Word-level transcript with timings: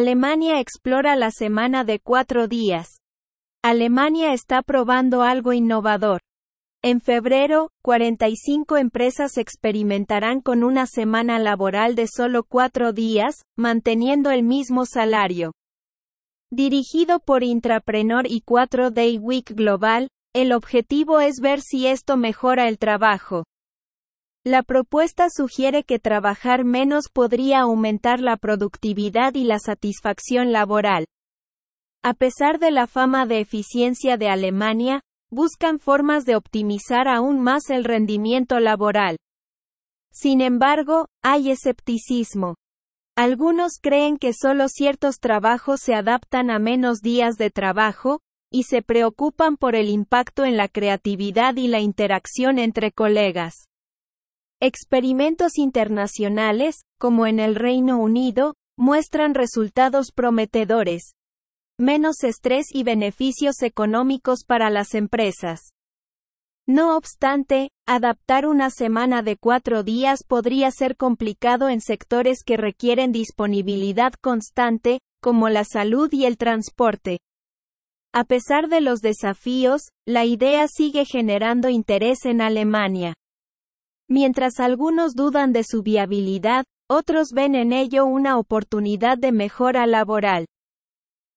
Alemania 0.00 0.60
explora 0.60 1.14
la 1.14 1.30
semana 1.30 1.84
de 1.84 1.98
cuatro 2.00 2.48
días. 2.48 3.02
Alemania 3.62 4.32
está 4.32 4.62
probando 4.62 5.20
algo 5.20 5.52
innovador. 5.52 6.22
En 6.82 7.02
febrero, 7.02 7.68
45 7.82 8.78
empresas 8.78 9.36
experimentarán 9.36 10.40
con 10.40 10.64
una 10.64 10.86
semana 10.86 11.38
laboral 11.38 11.96
de 11.96 12.06
solo 12.06 12.44
cuatro 12.44 12.94
días, 12.94 13.42
manteniendo 13.58 14.30
el 14.30 14.42
mismo 14.42 14.86
salario. 14.86 15.52
Dirigido 16.50 17.20
por 17.20 17.44
Intrapreneur 17.44 18.26
y 18.26 18.40
4 18.40 18.90
Day 18.92 19.18
Week 19.18 19.52
Global, 19.54 20.08
el 20.34 20.52
objetivo 20.52 21.20
es 21.20 21.40
ver 21.40 21.60
si 21.60 21.86
esto 21.86 22.16
mejora 22.16 22.68
el 22.68 22.78
trabajo. 22.78 23.44
La 24.44 24.62
propuesta 24.62 25.28
sugiere 25.28 25.84
que 25.84 25.98
trabajar 25.98 26.64
menos 26.64 27.10
podría 27.12 27.60
aumentar 27.60 28.20
la 28.20 28.38
productividad 28.38 29.34
y 29.34 29.44
la 29.44 29.58
satisfacción 29.58 30.50
laboral. 30.50 31.04
A 32.02 32.14
pesar 32.14 32.58
de 32.58 32.70
la 32.70 32.86
fama 32.86 33.26
de 33.26 33.40
eficiencia 33.40 34.16
de 34.16 34.30
Alemania, 34.30 35.02
buscan 35.30 35.78
formas 35.78 36.24
de 36.24 36.36
optimizar 36.36 37.06
aún 37.06 37.42
más 37.42 37.68
el 37.68 37.84
rendimiento 37.84 38.60
laboral. 38.60 39.18
Sin 40.10 40.40
embargo, 40.40 41.08
hay 41.22 41.50
escepticismo. 41.50 42.54
Algunos 43.18 43.72
creen 43.78 44.16
que 44.16 44.32
solo 44.32 44.68
ciertos 44.68 45.18
trabajos 45.18 45.80
se 45.82 45.94
adaptan 45.94 46.50
a 46.50 46.58
menos 46.58 47.00
días 47.02 47.36
de 47.36 47.50
trabajo, 47.50 48.20
y 48.50 48.62
se 48.62 48.80
preocupan 48.80 49.58
por 49.58 49.74
el 49.76 49.90
impacto 49.90 50.46
en 50.46 50.56
la 50.56 50.68
creatividad 50.68 51.56
y 51.56 51.68
la 51.68 51.80
interacción 51.80 52.58
entre 52.58 52.90
colegas. 52.90 53.66
Experimentos 54.62 55.56
internacionales, 55.56 56.84
como 56.98 57.26
en 57.26 57.40
el 57.40 57.54
Reino 57.54 57.98
Unido, 57.98 58.56
muestran 58.76 59.32
resultados 59.32 60.12
prometedores. 60.14 61.14
Menos 61.78 62.24
estrés 62.24 62.66
y 62.70 62.82
beneficios 62.82 63.62
económicos 63.62 64.44
para 64.44 64.68
las 64.68 64.92
empresas. 64.92 65.72
No 66.66 66.94
obstante, 66.94 67.70
adaptar 67.86 68.44
una 68.46 68.68
semana 68.68 69.22
de 69.22 69.38
cuatro 69.38 69.82
días 69.82 70.24
podría 70.28 70.70
ser 70.72 70.94
complicado 70.94 71.70
en 71.70 71.80
sectores 71.80 72.42
que 72.44 72.58
requieren 72.58 73.12
disponibilidad 73.12 74.12
constante, 74.20 75.00
como 75.22 75.48
la 75.48 75.64
salud 75.64 76.12
y 76.12 76.26
el 76.26 76.36
transporte. 76.36 77.20
A 78.12 78.24
pesar 78.24 78.68
de 78.68 78.82
los 78.82 79.00
desafíos, 79.00 79.88
la 80.06 80.26
idea 80.26 80.68
sigue 80.68 81.06
generando 81.06 81.70
interés 81.70 82.26
en 82.26 82.42
Alemania. 82.42 83.14
Mientras 84.10 84.58
algunos 84.58 85.14
dudan 85.14 85.52
de 85.52 85.62
su 85.62 85.84
viabilidad, 85.84 86.64
otros 86.88 87.28
ven 87.32 87.54
en 87.54 87.72
ello 87.72 88.06
una 88.06 88.38
oportunidad 88.38 89.16
de 89.16 89.30
mejora 89.30 89.86
laboral. 89.86 90.46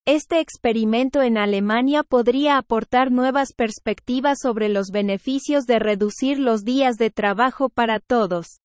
Este 0.07 0.39
experimento 0.39 1.21
en 1.21 1.37
Alemania 1.37 2.01
podría 2.01 2.57
aportar 2.57 3.11
nuevas 3.11 3.53
perspectivas 3.53 4.39
sobre 4.41 4.69
los 4.69 4.87
beneficios 4.89 5.65
de 5.65 5.77
reducir 5.77 6.39
los 6.39 6.63
días 6.63 6.97
de 6.97 7.11
trabajo 7.11 7.69
para 7.69 7.99
todos. 7.99 8.57